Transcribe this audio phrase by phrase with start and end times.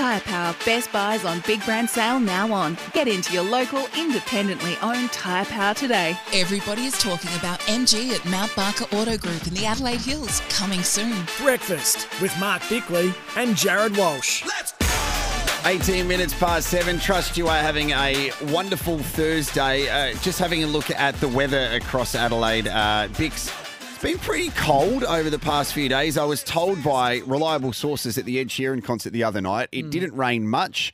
[0.00, 2.78] Tyre Power Best Buys on Big Brand Sale now on.
[2.94, 6.18] Get into your local, independently owned Tyre Power today.
[6.32, 10.82] Everybody is talking about MG at Mount Barker Auto Group in the Adelaide Hills, coming
[10.82, 11.26] soon.
[11.38, 14.42] Breakfast with Mark Bickley and Jared Walsh.
[15.66, 16.98] 18 minutes past seven.
[16.98, 19.86] Trust you are having a wonderful Thursday.
[19.90, 22.68] Uh, just having a look at the weather across Adelaide.
[22.68, 23.69] Uh, Bix, it's
[24.02, 26.16] been pretty cold over the past few days.
[26.16, 29.82] I was told by reliable sources at the Ed Sheeran concert the other night, it
[29.82, 29.90] hmm.
[29.90, 30.92] didn't rain much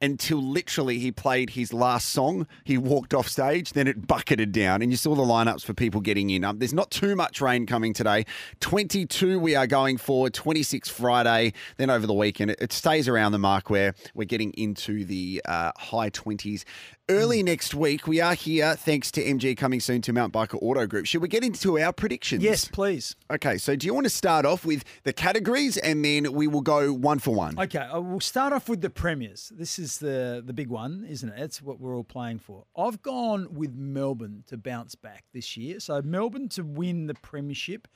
[0.00, 2.46] until literally he played his last song.
[2.64, 6.00] He walked off stage, then it bucketed down, and you saw the lineups for people
[6.00, 6.44] getting in.
[6.44, 8.26] Um, there's not too much rain coming today.
[8.60, 12.50] 22 we are going for, 26 Friday, then over the weekend.
[12.50, 16.64] It, it stays around the mark where we're getting into the uh, high 20s.
[17.08, 20.88] Early next week, we are here thanks to MG coming soon to Mount Barker Auto
[20.88, 21.06] Group.
[21.06, 22.42] Should we get into our predictions?
[22.42, 23.14] Yes, please.
[23.30, 26.62] Okay, so do you want to start off with the categories and then we will
[26.62, 27.56] go one for one?
[27.60, 29.52] Okay, we'll start off with the premiers.
[29.54, 31.38] This is the the big one, isn't it?
[31.38, 32.64] That's what we're all playing for.
[32.76, 35.80] I've gone with Melbourne to bounce back this year.
[35.80, 37.88] So Melbourne to win the premiership,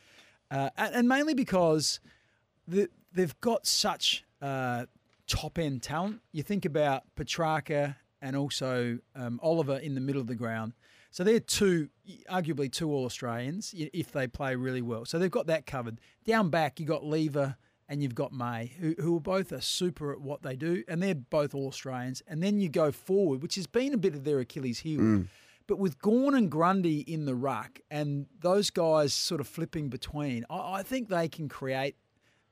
[0.50, 2.00] uh, and and mainly because
[2.66, 4.86] the, they've got such uh,
[5.26, 6.20] top end talent.
[6.32, 10.74] You think about Petracca and also um, Oliver in the middle of the ground.
[11.10, 11.88] So they're two,
[12.30, 15.04] arguably two All Australians if they play really well.
[15.04, 16.00] So they've got that covered.
[16.24, 17.56] Down back, you got Lever
[17.90, 21.02] and you've got May, who, who are both are super at what they do, and
[21.02, 22.22] they're both All Australians.
[22.28, 25.00] And then you go forward, which has been a bit of their Achilles heel.
[25.66, 30.44] But with Gawn and Grundy in the ruck and those guys sort of flipping between,
[30.48, 31.96] I, I think they can create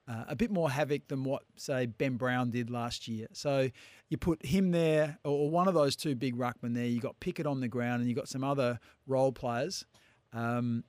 [0.09, 3.29] uh, a bit more havoc than what, say, Ben Brown did last year.
[3.33, 3.71] So
[4.09, 6.87] you put him there, or, one of those two big ruckmen there.
[6.87, 9.85] You got Pickett on the ground, and you've got some other role players.
[10.33, 10.85] Um,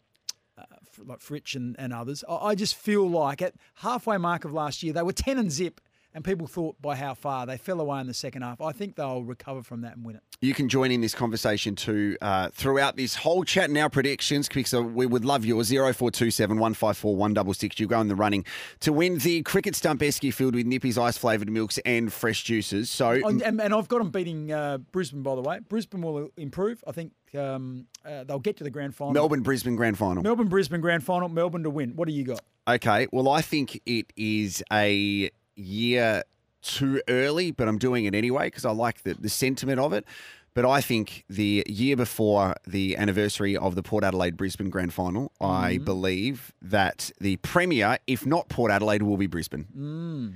[1.06, 2.24] like Fritsch and, and others.
[2.28, 5.52] I, I just feel like at halfway mark of last year, they were 10 and
[5.52, 5.82] zip,
[6.20, 8.60] and people thought by how far they fell away in the second half.
[8.60, 10.22] I think they'll recover from that and win it.
[10.42, 14.50] You can join in this conversation too uh, throughout this whole chat and our predictions
[14.50, 15.70] because uh, we would love yours.
[15.70, 17.80] 0427 154 166.
[17.80, 18.44] You go in the running
[18.82, 22.90] to win the Cricket Stump Esky filled with Nippy's ice flavoured milks and fresh juices.
[22.90, 25.60] So, And, and, and I've got them beating uh, Brisbane, by the way.
[25.60, 26.84] Brisbane will improve.
[26.86, 29.14] I think um, uh, they'll get to the grand final.
[29.14, 30.22] Melbourne Brisbane Grand Final.
[30.22, 31.30] Melbourne, Brisbane grand final.
[31.30, 31.96] Melbourne to win.
[31.96, 32.42] What do you got?
[32.68, 36.24] Okay, well, I think it is a year
[36.62, 40.06] too early, but I'm doing it anyway because I like the, the sentiment of it.
[40.54, 45.32] But I think the year before the anniversary of the Port Adelaide Brisbane Grand Final,
[45.40, 45.86] I mm.
[45.86, 49.68] believe that the premier, if not Port Adelaide, will be Brisbane.
[49.78, 50.34] Mm.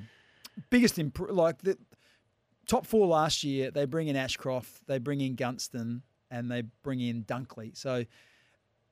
[0.69, 1.77] Biggest imp- like the
[2.67, 3.71] top four last year.
[3.71, 7.75] They bring in Ashcroft, they bring in Gunston, and they bring in Dunkley.
[7.75, 8.05] So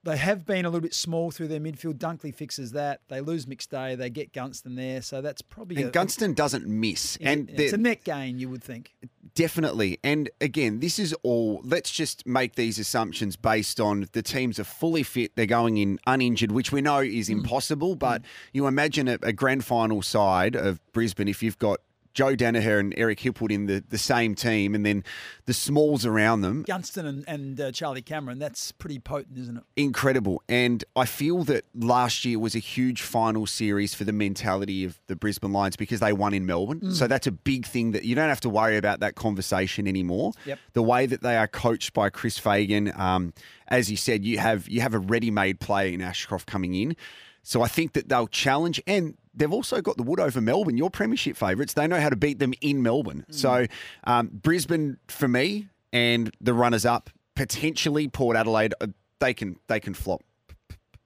[0.03, 1.95] they have been a little bit small through their midfield.
[1.95, 3.01] Dunkley fixes that.
[3.07, 3.95] They lose McStay.
[3.95, 5.01] They get Gunston there.
[5.01, 7.17] So that's probably And a, Gunston doesn't miss.
[7.21, 8.95] and it's the- a net gain, you would think.
[9.35, 9.99] Definitely.
[10.03, 14.63] And again, this is all, let's just make these assumptions based on the teams are
[14.63, 15.35] fully fit.
[15.35, 17.33] They're going in uninjured, which we know is mm.
[17.33, 17.95] impossible.
[17.95, 18.25] But mm.
[18.53, 21.79] you imagine a, a grand final side of Brisbane if you've got
[22.13, 25.03] Joe Daniher and Eric Hipwood in the, the same team and then
[25.45, 26.63] the smalls around them.
[26.63, 29.63] Gunston and, and uh, Charlie Cameron, that's pretty potent, isn't it?
[29.75, 30.41] Incredible.
[30.49, 34.99] And I feel that last year was a huge final series for the mentality of
[35.07, 36.91] the Brisbane Lions because they won in Melbourne.
[36.91, 40.33] So that's a big thing that you don't have to worry about that conversation anymore.
[40.45, 40.59] Yep.
[40.73, 43.33] The way that they are coached by Chris Fagan, um,
[43.67, 46.95] as you said, you have you have a ready-made player in Ashcroft coming in.
[47.43, 50.89] So I think that they'll challenge and they've also got the wood over Melbourne, your
[50.89, 51.73] premiership favourites.
[51.73, 53.25] They know how to beat them in Melbourne.
[53.29, 53.65] So
[54.03, 58.87] um, Brisbane for me and the runners up, potentially Port Adelaide, uh,
[59.19, 60.21] they can they can flop.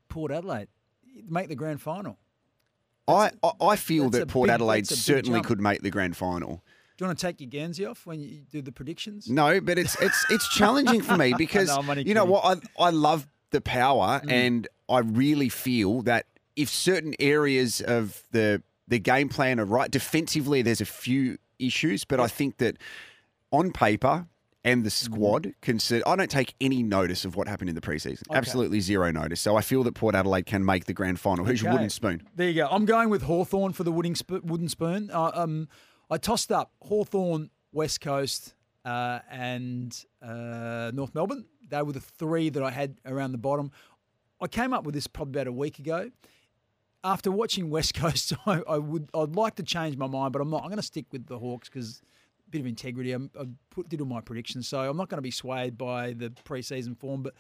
[0.10, 0.68] Port Adelaide
[1.30, 2.18] make the grand final.
[3.08, 5.48] I, I I feel that Port big- Adelaide that's a big certainly jump.
[5.48, 6.64] could make the grand final.
[6.98, 9.30] Do you want to take your Guernsey off when you do the predictions?
[9.30, 12.32] No, but it's it's it's challenging for me because only you know kidding.
[12.34, 14.32] what I I love the power Mm.
[14.32, 16.26] and I really feel that
[16.56, 22.06] if certain areas of the the game plan are right defensively, there's a few issues,
[22.06, 22.78] but I think that
[23.52, 24.28] on paper
[24.64, 25.14] and the Mm-hmm.
[25.14, 25.80] squad can.
[25.80, 28.24] ser- I don't take any notice of what happened in the preseason.
[28.32, 29.42] Absolutely zero notice.
[29.42, 31.46] So I feel that Port Adelaide can make the grand final.
[31.46, 32.22] Who's your wooden spoon?
[32.36, 32.68] There you go.
[32.70, 35.10] I'm going with Hawthorn for the wooden, sp- wooden spoon.
[35.12, 35.68] Uh, um,
[36.10, 38.54] I tossed up Hawthorn, West Coast,
[38.86, 41.46] uh, and uh, North Melbourne.
[41.70, 43.72] They were the three that I had around the bottom.
[44.42, 46.12] I came up with this probably about a week ago.
[47.04, 50.50] After watching West Coast, I, I would I'd like to change my mind, but I'm
[50.50, 50.64] not.
[50.64, 52.02] I'm going to stick with the Hawks because
[52.48, 53.12] a bit of integrity.
[53.12, 56.14] I'm, I put did all my predictions, so I'm not going to be swayed by
[56.14, 57.24] the preseason form.
[57.24, 57.34] But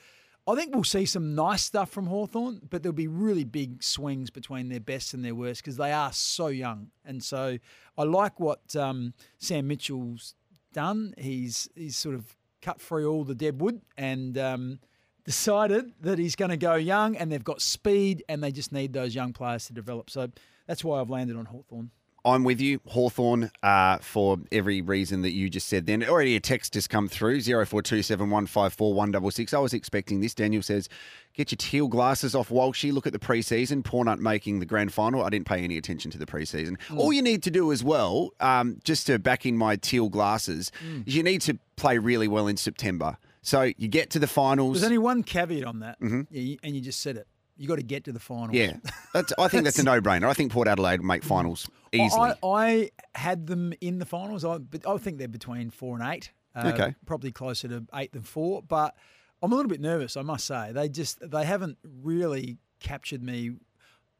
[0.48, 4.30] I think we'll see some nice stuff from Hawthorn, but there'll be really big swings
[4.30, 6.92] between their best and their worst because they are so young.
[7.04, 7.58] And so
[7.98, 10.36] I like what um, Sam Mitchell's
[10.72, 11.16] done.
[11.18, 14.80] He's he's sort of cut free all the dead wood and um,
[15.25, 18.94] decided that he's going to go young, and they've got speed, and they just need
[18.94, 20.10] those young players to develop.
[20.10, 20.30] So
[20.68, 21.92] that's why I've landed on Hawthorn.
[22.25, 26.04] I'm with you, Hawthorn, uh, for every reason that you just said then.
[26.04, 29.54] Already a text has come through, 0427154166.
[29.54, 30.33] I was expecting this.
[30.33, 30.89] Daniel says,
[31.36, 32.92] get your teal glasses off Walshy.
[32.92, 33.83] Look at the preseason.
[33.83, 35.24] Pornut making the grand final.
[35.24, 36.81] I didn't pay any attention to the preseason.
[36.88, 36.98] Hmm.
[36.98, 40.72] All you need to do as well, um, just to back in my teal glasses,
[41.06, 43.19] is you need to play really well in September.
[43.46, 44.74] So you get to the finals.
[44.74, 47.28] There's only one caveat on that, yeah, and you just said it.
[47.58, 48.52] You got to get to the finals.
[48.54, 48.78] yeah,
[49.14, 50.28] that's, I think that's a no-brainer.
[50.28, 52.32] I think Port Adelaide will make finals easily.
[52.44, 56.14] I, I had them in the finals, I, but I think they're between four and
[56.14, 56.32] eight.
[56.56, 56.96] Uh, Okay.
[57.06, 58.62] Probably closer to eight than four.
[58.62, 58.96] But
[59.42, 60.72] I'm a little bit nervous, I must say.
[60.74, 63.52] They just they haven't really captured me.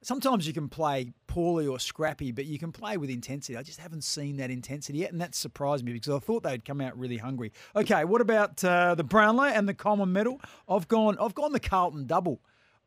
[0.06, 3.58] Sometimes you can play poorly or scrappy, but you can play with intensity.
[3.58, 6.64] I just haven't seen that intensity yet, and that surprised me because I thought they'd
[6.64, 7.52] come out really hungry.
[7.76, 10.40] Okay, what about uh, the Brownlow and the Coleman Medal?
[10.70, 11.18] I've gone.
[11.20, 12.40] I've gone the Carlton double.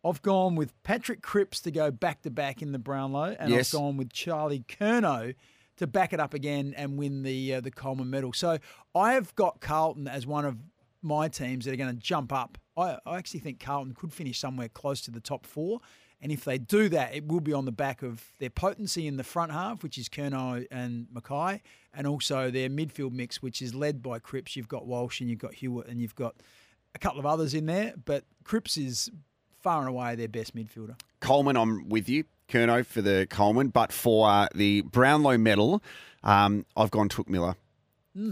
[0.04, 3.74] I've gone with Patrick Cripps to go back to back in the Brownlow, and Yes.
[3.74, 5.34] I've gone with Charlie Curnow
[5.78, 8.32] to back it up again and win the uh, the Coleman medal.
[8.32, 8.58] So
[8.94, 10.56] I have got Carlton as one of
[11.02, 12.58] my teams that are going to jump up.
[12.76, 15.80] I, I actually think Carlton could finish somewhere close to the top four.
[16.20, 19.16] And if they do that, it will be on the back of their potency in
[19.16, 21.60] the front half, which is Curnow and McKay,
[21.94, 24.56] and also their midfield mix, which is led by Cripps.
[24.56, 26.34] You've got Walsh and you've got Hewett and you've got
[26.94, 29.10] a couple of others in there, but Cripps is
[29.60, 30.96] far and away their best midfielder.
[31.20, 32.24] Coleman, I'm with you.
[32.48, 35.82] Curnow for the Coleman, but for uh, the Brownlow medal,
[36.24, 37.56] um, I've gone Touk Miller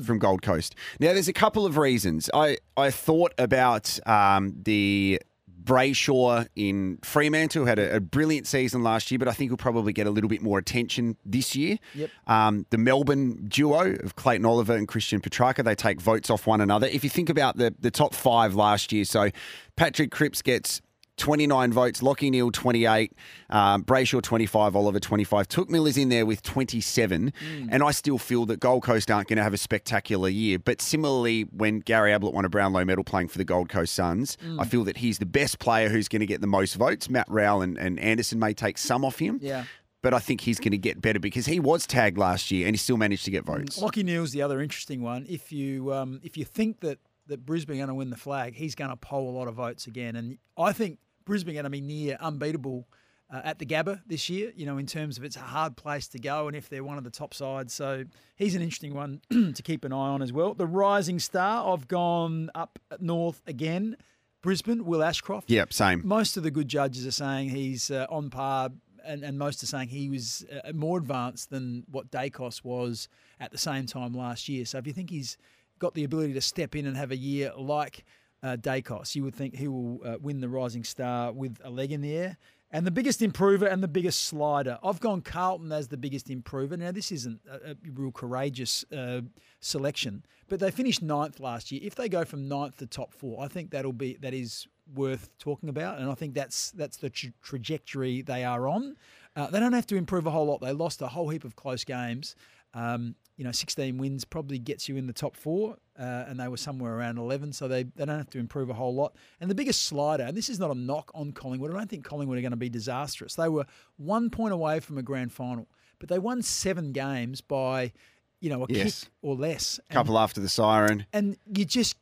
[0.04, 0.74] from Gold Coast.
[0.98, 2.30] Now, there's a couple of reasons.
[2.32, 5.20] I, I thought about um, the
[5.66, 9.92] Brayshaw in Fremantle, had a, a brilliant season last year, but I think he'll probably
[9.92, 11.78] get a little bit more attention this year.
[11.94, 12.10] Yep.
[12.28, 16.60] Um, the Melbourne duo of Clayton Oliver and Christian Petracca, they take votes off one
[16.60, 16.86] another.
[16.86, 19.30] If you think about the, the top five last year, so
[19.74, 20.80] Patrick Cripps gets
[21.16, 23.12] 29 votes, Lachie Neale 28,
[23.50, 25.48] um, Brayshaw 25, Oliver 25.
[25.48, 27.32] Touk Miller's in there with 27,
[27.70, 30.58] and I still feel that Gold Coast aren't going to have a spectacular year.
[30.58, 34.36] But similarly, when Gary Ablett won a Brownlow medal playing for the Gold Coast Suns,
[34.58, 37.08] I feel that he's the best player who's going to get the most votes.
[37.08, 39.38] Matt Rowell and, and Anderson may take some off him.
[39.42, 39.64] Yeah.
[40.02, 42.74] But I think he's going to get better because he was tagged last year and
[42.74, 43.80] he still managed to get votes.
[43.80, 45.26] Lachie Neale's the other interesting one.
[45.28, 48.54] If you um, if you think that that Brisbane are going to win the flag,
[48.54, 51.70] he's going to poll a lot of votes again, and I think Brisbane going to
[51.70, 52.88] be near unbeatable
[53.31, 54.52] uh, at the Gabba this year.
[54.56, 56.96] You know, in terms of it's a hard place to go, and if they're one
[56.96, 58.05] of the top sides, so
[58.37, 60.55] he's an interesting one to keep an eye on as well.
[60.55, 63.96] The rising star, I've gone up north again.
[64.43, 65.50] Brisbane, Will Ashcroft.
[65.50, 66.02] Yep, same.
[66.05, 68.70] Most of the good judges are saying he's uh, on par,
[69.05, 73.08] and, and most are saying he was uh, more advanced than what Daicos was
[73.40, 74.64] at the same time last year.
[74.64, 75.37] So if you think he's
[75.79, 78.05] got the ability to step in and have a year like
[78.46, 81.90] uh, Daicos, you would think he will uh, win the Rising Star with a leg
[81.90, 82.37] in the air.
[82.70, 84.78] And the biggest improver and the biggest slider.
[84.82, 86.76] I've gone Carlton as the biggest improver.
[86.76, 89.22] Now, this isn't a, a real courageous uh,
[89.60, 91.81] selection, but they finished ninth last year.
[91.84, 95.31] If they go from ninth to top four, I think that'll be that is worth
[95.38, 98.96] talking about, and I think that's that's the tra- trajectory they are on.
[99.37, 100.60] Uh, they don't have to improve a whole lot.
[100.60, 102.34] They lost a whole heap of close games.
[102.75, 106.48] Um, you know, 16 wins probably gets you in the top four, uh, and they
[106.48, 109.14] were somewhere around 11, so they, they don't have to improve a whole lot.
[109.40, 112.05] And the biggest slider, and this is not a knock on Collingwood, I don't think
[112.05, 113.34] Collingwood are going to be disastrous.
[113.34, 113.66] They were
[113.96, 117.93] one point away from a grand final, but they won seven games by,
[118.40, 119.05] you know, a Yes.
[119.05, 119.78] kick or less.
[119.90, 121.05] And- Couple after the siren.
[121.12, 121.96] and you just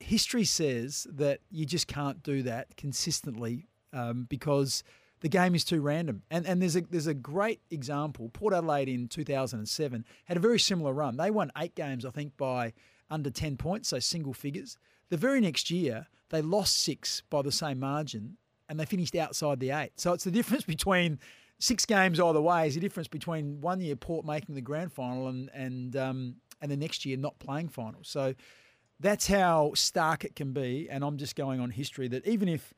[0.00, 4.82] history says that you just can't do that consistently um, because
[5.22, 6.22] the game is too random.
[6.30, 8.28] And and there's a there's a great example.
[8.32, 11.16] Port Adelaide in 2007 had a very similar run.
[11.16, 12.74] They won eight games, I think, by
[13.10, 14.76] under 10 points, so single figures.
[15.10, 18.36] The very next year, they lost six by the same margin,
[18.68, 19.92] and they finished outside the eight.
[19.96, 21.18] So it's the difference between
[21.58, 25.28] six games either way is the difference between one year Port making the grand final
[25.28, 28.08] and and um, and the next year not playing finals.
[28.08, 28.34] So
[28.98, 30.88] that's how stark it can be.
[30.90, 32.74] And I'm just going on history that even if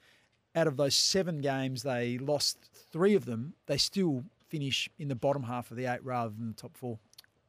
[0.55, 2.59] out of those seven games they lost
[2.93, 6.49] three of them, they still finish in the bottom half of the eight rather than
[6.49, 6.99] the top four.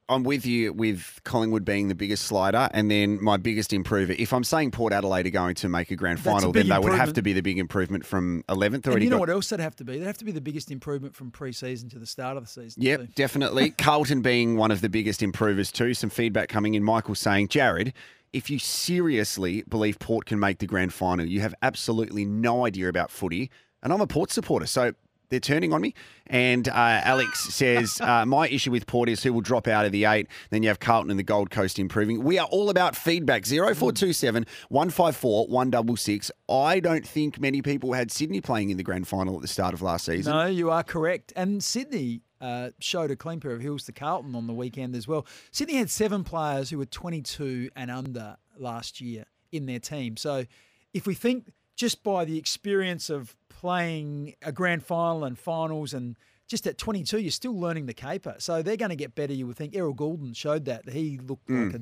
[0.08, 4.14] I'm with you with Collingwood being the biggest slider, and then my biggest improver.
[4.20, 6.68] If I'm saying Port Adelaide are going to make a grand That's a final, then
[6.70, 8.74] they would have to be the big improvement from 11th.
[8.74, 9.98] And Already you know got- what else they'd have to be?
[9.98, 12.84] They'd have to be the biggest improvement from pre-season to the start of the season.
[12.84, 13.08] Yep, too.
[13.16, 13.72] definitely.
[13.72, 15.96] Carlton being one of the biggest improvers too.
[15.96, 16.84] Some feedback coming in.
[16.84, 17.92] Michael saying, Jared,
[18.36, 22.90] if you seriously believe Port can make the grand final, you have absolutely no idea
[22.90, 23.50] about footy.
[23.82, 24.92] And I'm a Port supporter, so
[25.30, 25.94] they're turning on me.
[26.28, 29.94] And uh, Alex says, uh, My issue with Port is who will drop out of
[29.94, 30.28] the eight.
[30.50, 32.26] Then you have Carlton and the Gold Coast improving.
[32.26, 36.30] We are all about feedback 0427 154 166.
[36.50, 39.74] I don't think many people had Sydney playing in the grand final at the start
[39.74, 40.34] of last season.
[40.34, 41.32] No, you are correct.
[41.38, 45.08] And Sydney uh, showed a clean pair of heels to Carlton on the weekend as
[45.08, 45.26] well.
[45.50, 50.16] Sydney had seven players who were 22 and under last year in their team.
[50.16, 50.46] So
[50.94, 56.16] if we think just by the experience of playing a grand final and finals and
[56.48, 58.36] just at 22, you're still learning the caper.
[58.38, 59.76] So they're going to get better, you would think.
[59.76, 60.88] Errol Gulden showed that.
[60.90, 61.82] He looked like a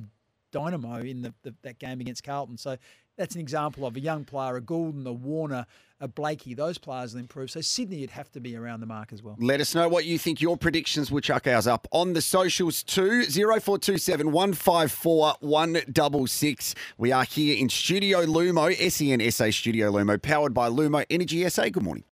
[0.53, 2.57] dynamo in the, the, that game against Carlton.
[2.57, 2.77] So
[3.17, 5.65] that's an example of a young player, a Gulden, a Warner,
[5.99, 6.53] a Blakey.
[6.53, 7.51] Those players will improve.
[7.51, 9.35] So Sydney would have to be around the mark as well.
[9.39, 10.41] Let us know what you think.
[10.41, 11.11] Your predictions.
[11.11, 13.23] We'll chuck ours up on the socials too.
[13.23, 16.75] 0427 154 166.
[16.97, 21.69] We are here in Studio Lumo, SEN SA Studio Lumo, powered by Lumo Energy SA.
[21.69, 22.01] Good morning.